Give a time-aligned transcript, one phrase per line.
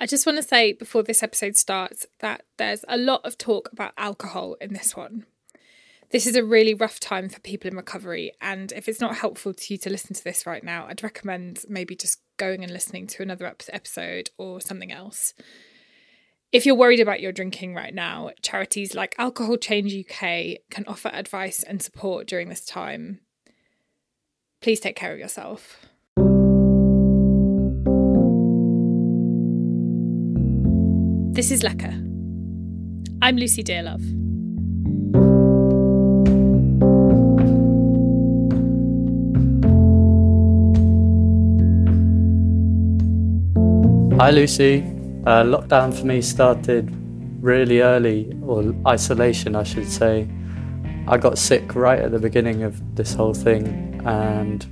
[0.00, 3.68] I just want to say before this episode starts that there's a lot of talk
[3.72, 5.26] about alcohol in this one.
[6.10, 9.52] This is a really rough time for people in recovery, and if it's not helpful
[9.52, 13.08] to you to listen to this right now, I'd recommend maybe just going and listening
[13.08, 15.34] to another episode or something else.
[16.52, 21.10] If you're worried about your drinking right now, charities like Alcohol Change UK can offer
[21.12, 23.20] advice and support during this time.
[24.62, 25.87] Please take care of yourself.
[31.38, 31.94] This is Lecker.
[33.22, 34.02] I'm Lucy Dearlove.
[44.18, 44.82] Hi, Lucy.
[45.26, 46.92] Uh, lockdown for me started
[47.40, 50.28] really early, or isolation, I should say.
[51.06, 54.66] I got sick right at the beginning of this whole thing and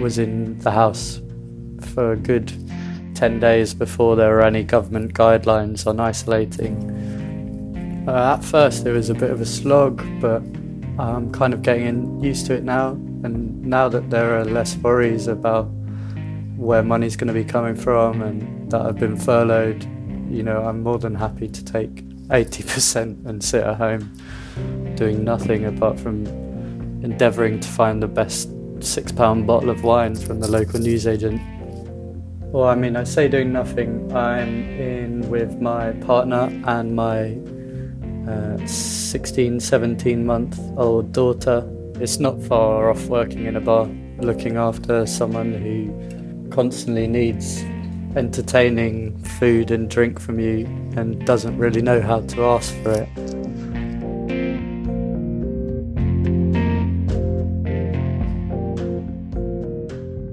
[0.00, 1.22] was in the house
[1.92, 2.50] for a good
[3.24, 6.76] 10 days before there were any government guidelines on isolating.
[8.06, 10.42] Uh, at first, it was a bit of a slog, but
[10.98, 12.90] I'm kind of getting used to it now.
[13.24, 15.70] And now that there are less worries about
[16.58, 19.84] where money's going to be coming from and that I've been furloughed,
[20.30, 24.14] you know, I'm more than happy to take 80% and sit at home
[24.96, 26.26] doing nothing apart from
[27.02, 28.50] endeavouring to find the best
[28.80, 31.40] six pound bottle of wine from the local newsagent
[32.54, 34.14] well, I mean, I say doing nothing.
[34.16, 37.36] I'm in with my partner and my
[38.30, 41.68] uh, 16, 17 month old daughter.
[41.96, 43.86] It's not far off working in a bar,
[44.18, 47.64] looking after someone who constantly needs
[48.14, 50.64] entertaining food and drink from you
[50.96, 53.08] and doesn't really know how to ask for it.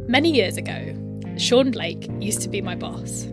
[0.08, 1.01] Many years ago,
[1.38, 3.28] Sean Blake used to be my boss.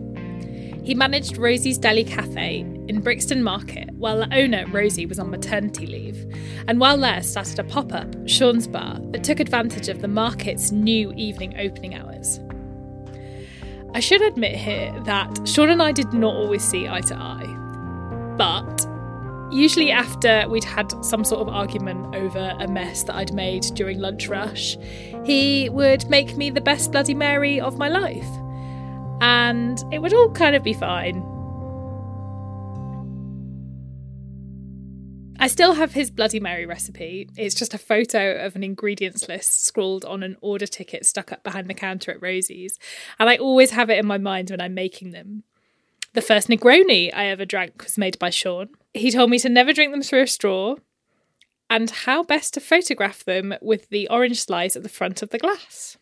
[0.83, 5.85] He managed Rosie's Deli Cafe in Brixton Market while the owner, Rosie, was on maternity
[5.85, 6.25] leave,
[6.67, 10.71] and while there started a pop up, Sean's Bar, that took advantage of the market's
[10.71, 12.39] new evening opening hours.
[13.93, 18.35] I should admit here that Sean and I did not always see eye to eye,
[18.37, 18.87] but
[19.51, 23.99] Usually, after we'd had some sort of argument over a mess that I'd made during
[23.99, 24.77] lunch rush,
[25.23, 28.29] he would make me the best Bloody Mary of my life.
[29.21, 31.25] And it would all kind of be fine.
[35.41, 37.29] I still have his Bloody Mary recipe.
[37.37, 41.43] It's just a photo of an ingredients list scrawled on an order ticket stuck up
[41.43, 42.77] behind the counter at Rosie's.
[43.17, 45.43] And I always have it in my mind when I'm making them.
[46.13, 48.69] The first Negroni I ever drank was made by Sean.
[48.93, 50.75] He told me to never drink them through a straw
[51.69, 55.37] and how best to photograph them with the orange slice at the front of the
[55.37, 55.97] glass.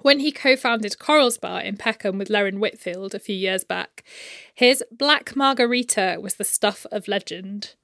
[0.00, 4.04] When he co founded Coral's Bar in Peckham with Lerryn Whitfield a few years back,
[4.54, 7.74] his Black Margarita was the stuff of legend.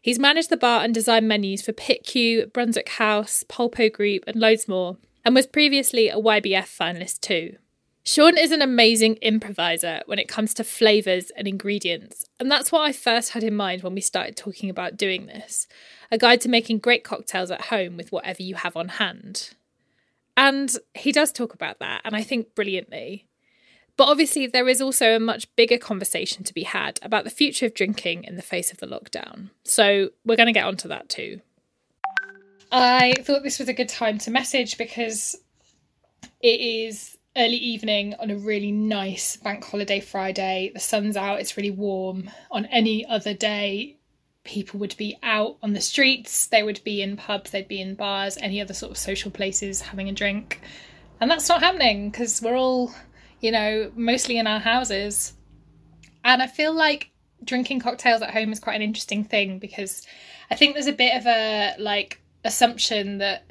[0.00, 4.36] He's managed the bar and designed menus for Pitt Cue, Brunswick House, Polpo Group, and
[4.36, 7.56] loads more, and was previously a YBF finalist too.
[8.04, 12.82] Sean is an amazing improviser when it comes to flavours and ingredients, and that's what
[12.82, 15.68] I first had in mind when we started talking about doing this
[16.10, 19.50] a guide to making great cocktails at home with whatever you have on hand.
[20.36, 23.26] And he does talk about that, and I think brilliantly.
[23.96, 27.66] But obviously, there is also a much bigger conversation to be had about the future
[27.66, 29.50] of drinking in the face of the lockdown.
[29.64, 31.40] So we're going to get onto that too.
[32.72, 35.36] I thought this was a good time to message because
[36.40, 40.70] it is early evening on a really nice bank holiday Friday.
[40.74, 42.30] The sun's out, it's really warm.
[42.50, 43.96] On any other day,
[44.44, 47.94] people would be out on the streets, they would be in pubs, they'd be in
[47.94, 50.60] bars, any other sort of social places having a drink.
[51.20, 52.92] And that's not happening because we're all,
[53.40, 55.32] you know, mostly in our houses.
[56.24, 57.10] And I feel like
[57.44, 60.06] drinking cocktails at home is quite an interesting thing because
[60.50, 63.46] I think there's a bit of a like assumption that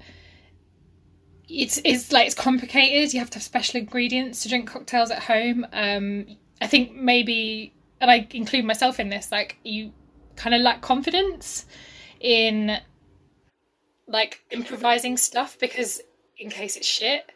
[1.52, 3.14] it's it's like it's complicated.
[3.14, 5.66] You have to have special ingredients to drink cocktails at home.
[5.74, 6.26] Um,
[6.62, 9.92] I think maybe, and I include myself in this, like you
[10.36, 11.66] kind of lack confidence
[12.20, 12.78] in
[14.08, 16.02] like improvising stuff because
[16.38, 17.32] in case it's shit.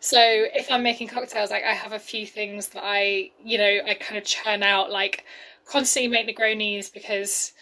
[0.00, 3.80] So if I'm making cocktails, like I have a few things that I, you know,
[3.86, 5.24] I kind of churn out, like
[5.66, 7.52] constantly make Negronis because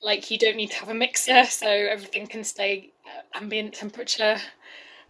[0.00, 2.92] like you don't need to have a mixer, so everything can stay
[3.34, 4.38] ambient temperature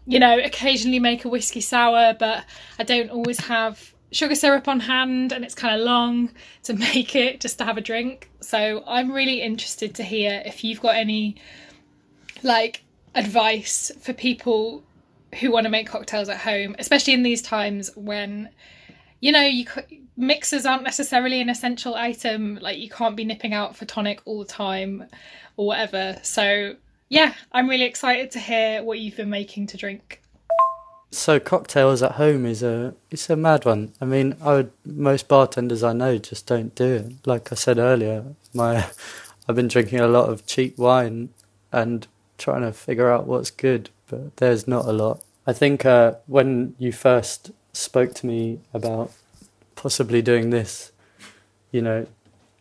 [0.06, 2.44] you know, occasionally make a whiskey sour, but
[2.78, 6.30] I don't always have sugar syrup on hand and it's kind of long
[6.62, 8.30] to make it just to have a drink.
[8.40, 11.36] So I'm really interested to hear if you've got any
[12.42, 12.84] like
[13.14, 14.82] advice for people
[15.40, 18.50] who want to make cocktails at home, especially in these times when
[19.20, 19.64] you know, you
[20.18, 22.58] mixers aren't necessarily an essential item.
[22.60, 25.06] Like you can't be nipping out for tonic all the time
[25.56, 26.18] or whatever.
[26.22, 26.76] So
[27.08, 30.20] yeah, I'm really excited to hear what you've been making to drink.
[31.10, 33.92] So cocktails at home is a it's a mad one.
[34.00, 37.26] I mean, I would, most bartenders I know just don't do it.
[37.26, 38.86] Like I said earlier, my
[39.48, 41.28] I've been drinking a lot of cheap wine
[41.70, 42.06] and
[42.38, 45.22] trying to figure out what's good, but there's not a lot.
[45.46, 49.12] I think uh, when you first spoke to me about
[49.76, 50.92] possibly doing this,
[51.70, 52.06] you know,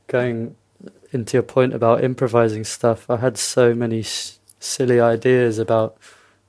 [0.08, 0.56] going
[1.12, 5.98] into your point about improvising stuff, I had so many sh- silly ideas about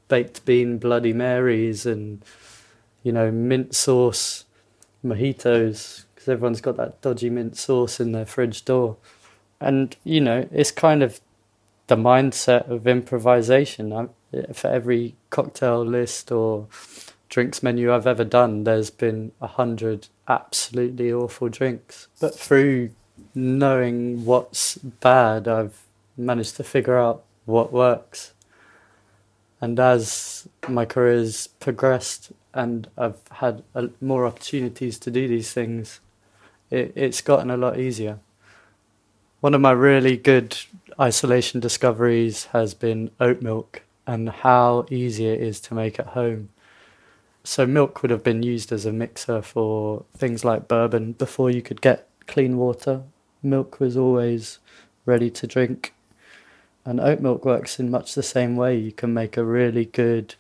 [0.09, 2.25] baked bean Bloody Marys and,
[3.03, 4.45] you know, mint sauce
[5.05, 8.97] mojitos, because everyone's got that dodgy mint sauce in their fridge door.
[9.61, 11.21] And, you know, it's kind of
[11.87, 13.93] the mindset of improvisation.
[13.93, 14.09] I,
[14.53, 16.67] for every cocktail list or
[17.29, 22.09] drinks menu I've ever done, there's been a hundred absolutely awful drinks.
[22.21, 22.91] But through
[23.35, 25.81] knowing what's bad, I've
[26.17, 28.33] managed to figure out what works.
[29.61, 36.01] And as my career's progressed and I've had a, more opportunities to do these things,
[36.71, 38.19] it, it's gotten a lot easier.
[39.41, 40.57] One of my really good
[40.99, 46.51] isolation discoveries has been oat milk and how easy it is to make at home.
[47.43, 51.61] So, milk would have been used as a mixer for things like bourbon before you
[51.61, 53.03] could get clean water.
[53.43, 54.59] Milk was always
[55.07, 55.95] ready to drink.
[56.85, 58.77] And oat milk works in much the same way.
[58.77, 60.35] You can make a really good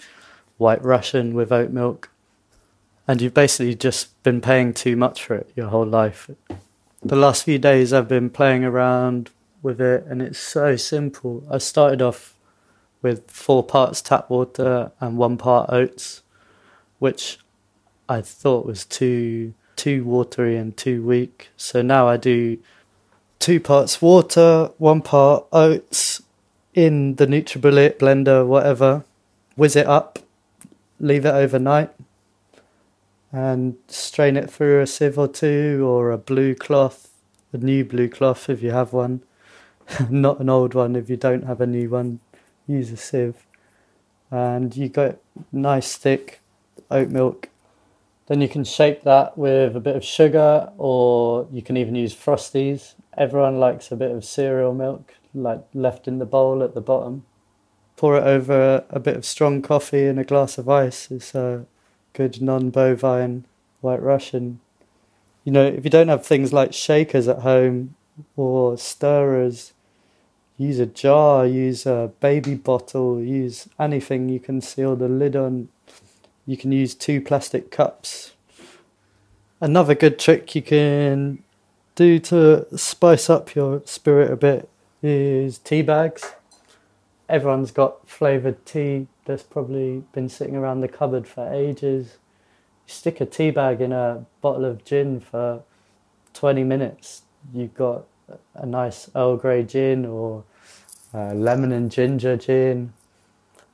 [0.58, 2.10] white Russian with oat milk.
[3.06, 6.30] And you've basically just been paying too much for it your whole life.
[7.02, 9.30] The last few days I've been playing around
[9.62, 11.44] with it and it's so simple.
[11.50, 12.34] I started off
[13.02, 16.22] with four parts tap water and one part oats,
[16.98, 17.38] which
[18.08, 21.50] I thought was too too watery and too weak.
[21.56, 22.58] So now I do
[23.38, 26.22] two parts water, one part oats
[26.74, 29.04] in the NutriBullet blender, whatever.
[29.56, 30.18] Whiz it up,
[30.98, 31.90] leave it overnight,
[33.30, 37.10] and strain it through a sieve or two or a blue cloth,
[37.52, 39.22] a new blue cloth if you have one,
[40.10, 42.20] not an old one if you don't have a new one
[42.66, 43.46] use a sieve,
[44.30, 45.16] and you got
[45.52, 46.40] nice thick
[46.90, 47.48] oat milk.
[48.26, 52.14] Then you can shape that with a bit of sugar, or you can even use
[52.14, 52.94] frosties.
[53.16, 57.24] Everyone likes a bit of cereal milk, like left in the bowl at the bottom.
[57.96, 61.10] Pour it over a bit of strong coffee and a glass of ice.
[61.10, 61.66] It's a
[62.14, 63.44] good non-bovine
[63.82, 64.60] white Russian.
[65.44, 67.94] You know, if you don't have things like shakers at home
[68.36, 69.74] or stirrers,
[70.56, 75.68] use a jar, use a baby bottle, use anything you can seal the lid on.
[76.46, 78.32] You can use two plastic cups.
[79.60, 81.42] Another good trick you can
[81.94, 84.68] do to spice up your spirit a bit
[85.02, 86.34] is tea bags.
[87.28, 92.18] Everyone's got flavoured tea that's probably been sitting around the cupboard for ages.
[92.86, 95.62] You stick a tea bag in a bottle of gin for
[96.34, 97.22] 20 minutes,
[97.54, 98.04] you've got
[98.54, 100.44] a nice Earl Grey gin or
[101.14, 102.92] lemon and ginger gin.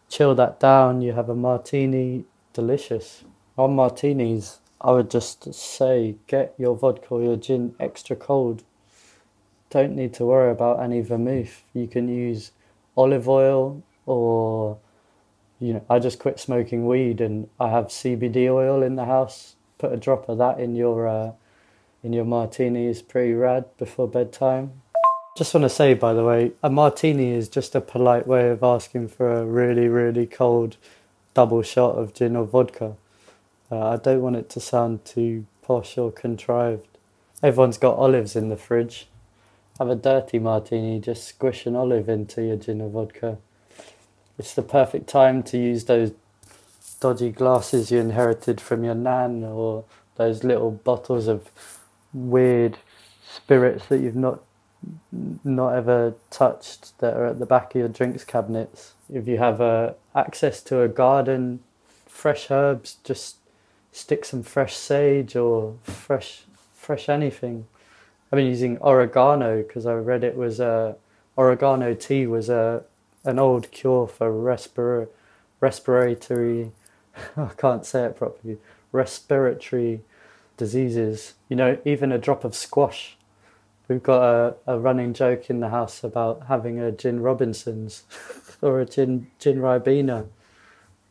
[0.09, 3.25] Chill that down, you have a martini, delicious.
[3.57, 8.65] On martinis, I would just say get your vodka or your gin extra cold.
[9.69, 11.63] Don't need to worry about any vermouth.
[11.75, 12.53] You can use
[12.97, 14.79] olive oil or
[15.61, 19.57] you know, I just quit smoking weed and I have CBD oil in the house.
[19.79, 21.33] Put a drop of that in your uh,
[22.03, 24.81] in your martini is pretty rad before bedtime.
[25.37, 28.63] Just want to say, by the way, a martini is just a polite way of
[28.63, 30.77] asking for a really, really cold
[31.35, 32.97] double shot of gin or vodka.
[33.71, 36.87] Uh, I don't want it to sound too posh or contrived.
[37.43, 39.07] Everyone's got olives in the fridge.
[39.79, 43.39] Have a dirty martini, just squish an olive into your gin or vodka.
[44.39, 46.13] It's the perfect time to use those
[47.01, 49.85] dodgy glasses you inherited from your nan or
[50.17, 51.51] those little bottles of
[52.13, 52.77] weird
[53.27, 54.41] spirits that you've not
[55.13, 58.95] not ever touched that are at the back of your drinks cabinets.
[59.13, 61.61] If you have uh, access to a garden,
[62.07, 63.37] fresh herbs, just
[63.93, 66.43] stick some fresh sage or fresh
[66.75, 67.67] fresh anything.
[68.33, 70.95] I've been using oregano because I read it was a uh,
[71.37, 72.85] oregano tea was a
[73.25, 75.09] an old cure for respir-
[75.61, 76.73] respiratory
[77.37, 78.59] I can't say it properly
[78.93, 80.01] respiratory
[80.57, 81.35] diseases.
[81.49, 83.17] You know, even a drop of squash.
[83.91, 88.05] We've got a, a running joke in the house about having a gin Robinsons
[88.63, 90.29] or a gin gin Ribena.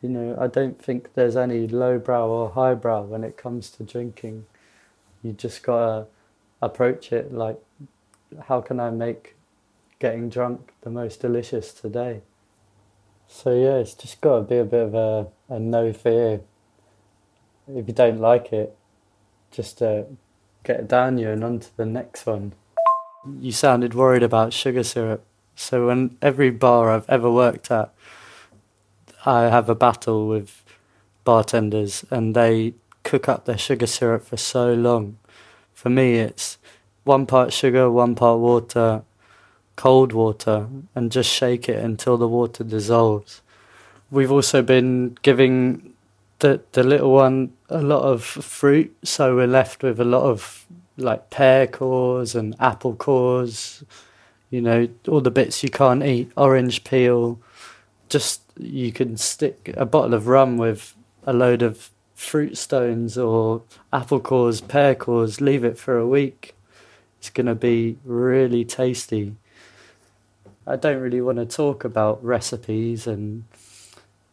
[0.00, 4.46] You know, I don't think there's any lowbrow or highbrow when it comes to drinking.
[5.22, 6.06] You just gotta
[6.62, 7.60] approach it like,
[8.44, 9.36] how can I make
[9.98, 12.22] getting drunk the most delicious today?
[13.28, 16.40] So yeah, it's just gotta be a bit of a, a no fear.
[17.68, 18.74] If you don't like it,
[19.50, 20.04] just uh,
[20.64, 22.54] get down you and on to the next one.
[23.28, 25.24] You sounded worried about sugar syrup.
[25.54, 27.92] So when every bar I've ever worked at,
[29.26, 30.64] I have a battle with
[31.24, 35.18] bartenders and they cook up their sugar syrup for so long.
[35.74, 36.56] For me, it's
[37.04, 39.02] one part sugar, one part water,
[39.76, 43.42] cold water, and just shake it until the water dissolves.
[44.10, 45.92] We've also been giving
[46.38, 50.66] the the little one a lot of fruit, so we're left with a lot of
[51.00, 53.84] like pear cores and apple cores,
[54.50, 57.40] you know, all the bits you can't eat, orange peel.
[58.08, 63.62] Just you can stick a bottle of rum with a load of fruit stones or
[63.92, 66.54] apple cores, pear cores, leave it for a week.
[67.18, 69.36] It's going to be really tasty.
[70.66, 73.44] I don't really want to talk about recipes and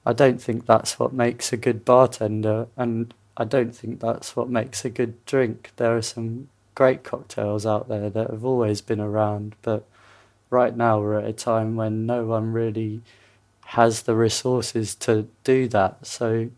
[0.06, 4.50] I don't think that's what makes a good bartender and I don't think that's what
[4.50, 5.72] makes a good drink.
[5.78, 9.84] There are some great cocktails out there that have always been around, but
[10.52, 13.02] right now we're at a time when no one really
[13.66, 16.06] has the resources to do that.
[16.06, 16.52] So,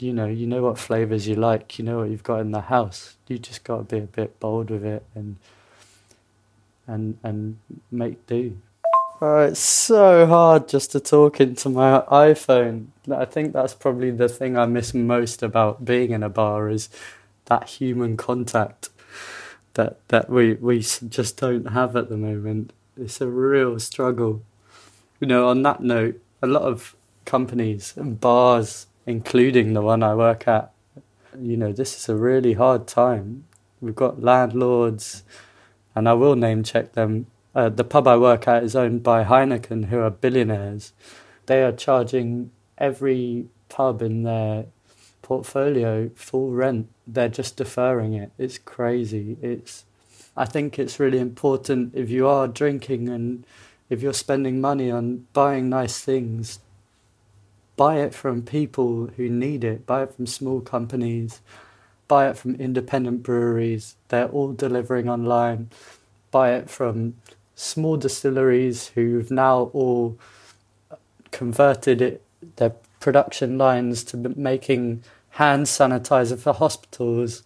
[0.00, 2.62] you know, you know what flavors you like, you know what you've got in the
[2.62, 3.14] house.
[3.28, 5.36] You just got to be a bit bold with it and
[6.88, 7.58] and and
[7.92, 8.58] make do.
[9.20, 12.86] Oh, it's so hard just to talk into my iPhone.
[13.08, 16.88] I think that's probably the thing I miss most about being in a bar is
[17.44, 18.88] that human contact
[19.74, 22.72] that that we we just don't have at the moment.
[22.96, 24.42] It's a real struggle.
[25.20, 26.94] You know, on that note, a lot of
[27.24, 30.72] companies and bars, including the one I work at,
[31.38, 33.44] you know, this is a really hard time.
[33.80, 35.22] We've got landlords,
[35.94, 39.24] and I will name check them uh, the pub I work at is owned by
[39.24, 40.92] Heineken, who are billionaires.
[41.46, 44.66] They are charging every pub in their
[45.26, 46.88] portfolio full rent.
[47.04, 48.30] They're just deferring it.
[48.38, 49.36] It's crazy.
[49.42, 49.84] It's.
[50.36, 53.44] I think it's really important if you are drinking and
[53.90, 56.60] if you're spending money on buying nice things,
[57.74, 59.84] buy it from people who need it.
[59.84, 61.40] Buy it from small companies.
[62.06, 63.96] Buy it from independent breweries.
[64.08, 65.70] They're all delivering online.
[66.30, 67.16] Buy it from
[67.56, 70.18] small distilleries who've now all
[71.32, 72.22] converted it,
[72.56, 75.02] their production lines to making
[75.36, 77.42] hand sanitizer for hospitals.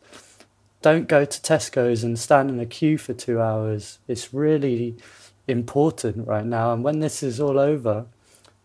[0.81, 3.99] Don't go to Tesco's and stand in a queue for two hours.
[4.07, 4.95] It's really
[5.49, 6.73] important right now.
[6.73, 8.07] And when this is all over,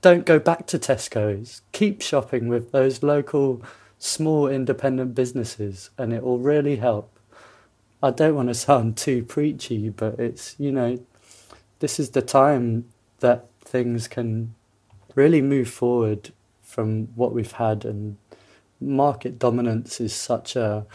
[0.02, 1.64] don't go back to Tesco's.
[1.72, 3.64] Keep shopping with those local
[3.98, 7.18] small independent businesses, and it will really help.
[8.04, 11.00] I don't want to sound too preachy, but it's, you know,
[11.80, 12.86] this is the time
[13.22, 14.54] that things can
[15.16, 18.18] really move forward from what we've had and
[18.80, 20.86] market dominance is such a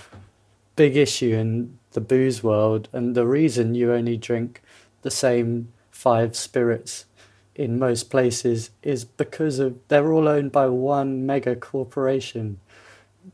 [0.77, 4.63] big issue in the booze world and the reason you only drink
[5.03, 7.07] the same five spirits
[7.55, 12.59] in most places is because of they're all owned by one mega corporation.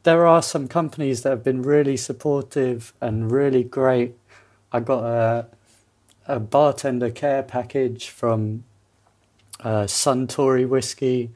[0.03, 4.17] There are some companies that have been really supportive and really great.
[4.73, 5.47] I got a
[6.29, 8.65] a bartender care package from
[9.61, 11.31] uh, Suntory whiskey,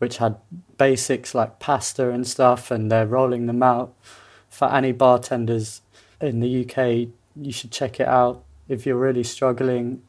[0.00, 0.36] which had
[0.76, 3.94] basics like pasta and stuff, and they're rolling them out
[4.48, 5.82] for any bartenders
[6.20, 7.08] in the UK.
[7.36, 10.02] You should check it out if you're really struggling.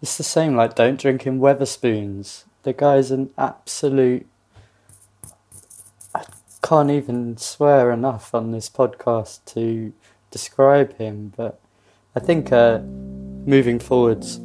[0.00, 2.44] It's the same like don't drink in Wetherspoons.
[2.62, 4.26] The guy's an absolute.
[6.14, 6.24] I
[6.62, 9.92] can't even swear enough on this podcast to
[10.30, 11.58] describe him, but
[12.14, 12.52] I think.
[12.52, 12.80] Uh,
[13.48, 14.40] moving forwards,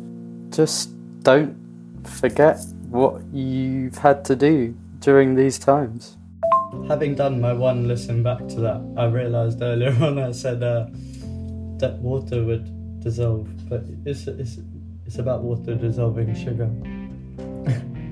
[0.50, 0.89] just
[1.24, 1.53] don't
[2.05, 2.58] forget
[2.93, 6.15] what you've had to do during these times.
[6.88, 10.85] Having done my one listen back to that, I realised earlier on I said uh,
[11.79, 14.59] that water would dissolve, but it's, it's,
[15.05, 16.69] it's about water dissolving sugar.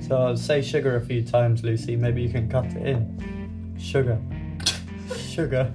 [0.08, 1.96] so I'll say sugar a few times, Lucy.
[1.96, 3.76] Maybe you can cut it in.
[3.80, 4.20] Sugar.
[5.16, 5.72] sugar.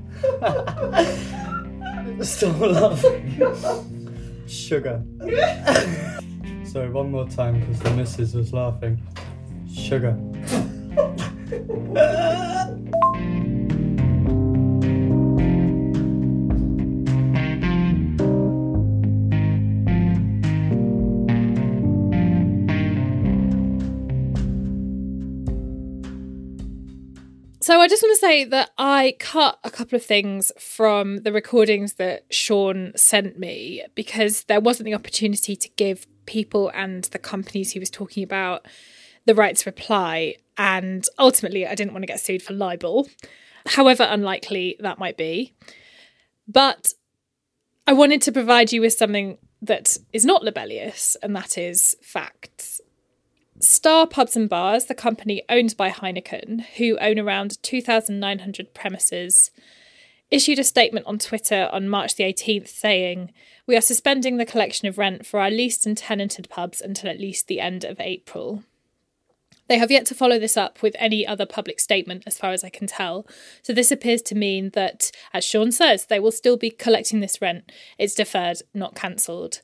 [2.23, 3.87] Still laughing
[4.49, 5.03] sugar.
[6.77, 9.01] So one more time because the missus was laughing.
[9.73, 10.15] Sugar.
[27.63, 31.33] So I just want to say that I cut a couple of things from the
[31.33, 37.19] recordings that Sean sent me because there wasn't the opportunity to give people and the
[37.19, 38.67] companies he was talking about
[39.25, 40.37] the right to reply.
[40.59, 43.09] And ultimately, I didn't want to get sued for libel,
[43.67, 45.55] however unlikely that might be.
[46.49, 46.93] But
[47.87, 52.81] I wanted to provide you with something that is not libellous, and that is facts.
[53.59, 59.51] Star Pubs and Bars, the company owned by Heineken, who own around 2,900 premises,
[60.31, 63.33] issued a statement on Twitter on March the 18th saying,
[63.67, 67.21] We are suspending the collection of rent for our leased and tenanted pubs until at
[67.21, 68.65] least the end of April.
[69.69, 72.63] They have yet to follow this up with any other public statement, as far as
[72.63, 73.27] I can tell.
[73.63, 77.43] So, this appears to mean that, as Sean says, they will still be collecting this
[77.43, 77.73] rent.
[77.99, 79.61] It's deferred, not cancelled.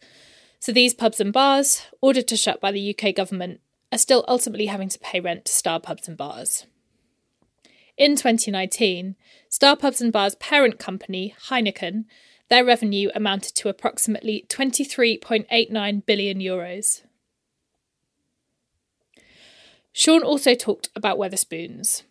[0.58, 3.60] So, these pubs and bars, ordered to shut by the UK government,
[3.92, 6.66] are still ultimately having to pay rent to Star Pubs and Bars.
[7.96, 9.16] In 2019,
[9.48, 12.04] Star Pubs and Bars' parent company, Heineken,
[12.48, 17.02] their revenue amounted to approximately 23.89 billion euros.
[19.92, 22.02] Sean also talked about Wetherspoons.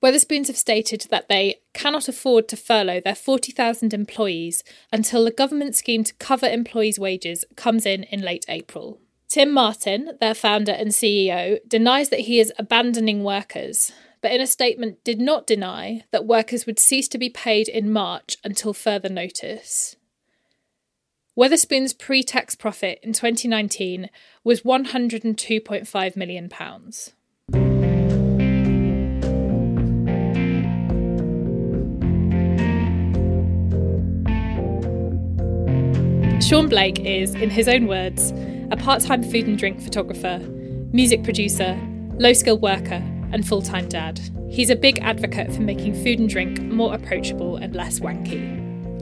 [0.00, 5.74] Wetherspoons have stated that they cannot afford to furlough their 40,000 employees until the government
[5.74, 9.00] scheme to cover employees' wages comes in in late April.
[9.28, 14.46] Tim Martin, their founder and CEO, denies that he is abandoning workers, but in a
[14.46, 19.08] statement did not deny that workers would cease to be paid in March until further
[19.08, 19.96] notice.
[21.36, 24.10] Wetherspoon's pre tax profit in 2019
[24.42, 26.50] was £102.5 million.
[36.42, 38.32] Sean Blake is, in his own words,
[38.70, 40.38] a part time food and drink photographer,
[40.92, 41.78] music producer,
[42.14, 44.20] low skilled worker, and full time dad.
[44.50, 48.42] He's a big advocate for making food and drink more approachable and less wanky,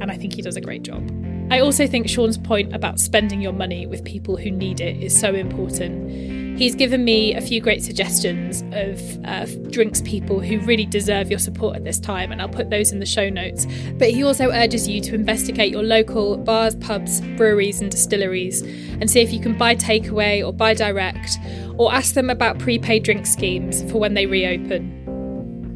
[0.00, 1.10] and I think he does a great job.
[1.50, 5.18] I also think Sean's point about spending your money with people who need it is
[5.18, 6.45] so important.
[6.56, 11.38] He's given me a few great suggestions of uh, drinks people who really deserve your
[11.38, 13.66] support at this time, and I'll put those in the show notes.
[13.98, 19.10] But he also urges you to investigate your local bars, pubs, breweries, and distilleries and
[19.10, 21.38] see if you can buy takeaway or buy direct,
[21.76, 25.02] or ask them about prepaid drink schemes for when they reopen.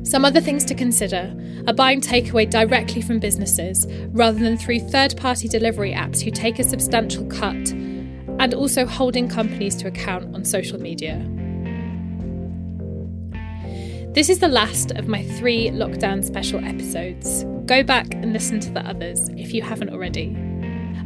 [0.02, 5.16] Some other things to consider are buying takeaway directly from businesses rather than through third
[5.18, 7.70] party delivery apps who take a substantial cut,
[8.40, 11.18] and also holding companies to account on social media.
[14.14, 17.44] This is the last of my three lockdown special episodes.
[17.66, 20.34] Go back and listen to the others if you haven't already.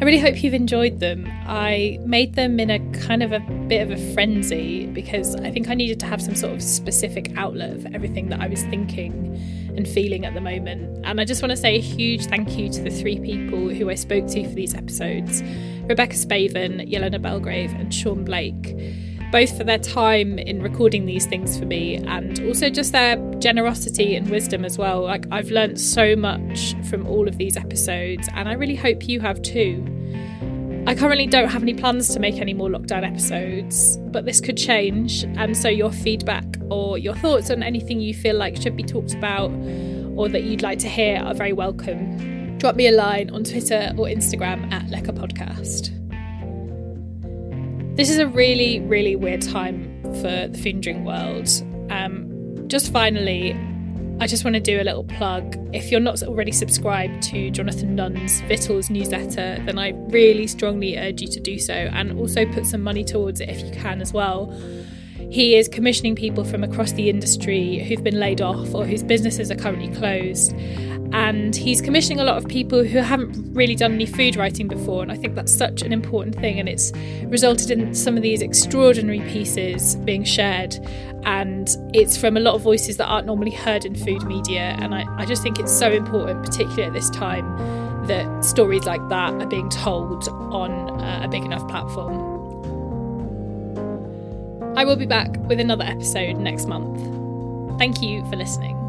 [0.01, 1.27] I really hope you've enjoyed them.
[1.47, 5.69] I made them in a kind of a bit of a frenzy because I think
[5.69, 9.35] I needed to have some sort of specific outlet for everything that I was thinking
[9.77, 11.05] and feeling at the moment.
[11.05, 13.91] And I just want to say a huge thank you to the three people who
[13.91, 15.43] I spoke to for these episodes
[15.89, 18.77] Rebecca Spaven, Yelena Belgrave, and Sean Blake
[19.35, 24.15] both for their time in recording these things for me and also just their generosity
[24.15, 25.03] and wisdom as well.
[25.03, 29.19] Like, I've learnt so much from all of these episodes, and I really hope you
[29.19, 29.85] have too.
[30.87, 34.57] I currently don't have any plans to make any more lockdown episodes, but this could
[34.57, 38.85] change, and so your feedback or your thoughts on anything you feel like should be
[38.85, 39.51] talked about
[40.17, 42.34] or that you'd like to hear are very welcome.
[42.65, 45.91] Drop me a line on Twitter or Instagram at Lecker Podcast.
[47.95, 51.47] This is a really, really weird time for the food and drink world.
[51.91, 53.53] Um, just finally,
[54.19, 55.59] I just want to do a little plug.
[55.75, 61.21] If you're not already subscribed to Jonathan Nunn's Vittles newsletter, then I really strongly urge
[61.21, 64.15] you to do so and also put some money towards it if you can as
[64.15, 64.59] well.
[65.31, 69.51] He is commissioning people from across the industry who've been laid off or whose businesses
[69.51, 70.55] are currently closed
[71.15, 75.01] and he's commissioning a lot of people who haven't really done any food writing before
[75.01, 76.93] and i think that's such an important thing and it's
[77.27, 80.75] resulted in some of these extraordinary pieces being shared
[81.25, 84.93] and it's from a lot of voices that aren't normally heard in food media and
[84.93, 87.47] i, I just think it's so important particularly at this time
[88.09, 92.33] that stories like that are being told on a big enough platform.
[94.77, 96.99] I will be back with another episode next month.
[97.79, 98.84] Thank you for listening